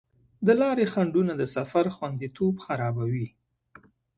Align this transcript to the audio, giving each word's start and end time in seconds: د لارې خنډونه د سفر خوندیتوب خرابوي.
د 0.45 0.49
لارې 0.61 0.85
خنډونه 0.93 1.33
د 1.37 1.43
سفر 1.55 1.85
خوندیتوب 1.95 2.53
خرابوي. 2.65 3.27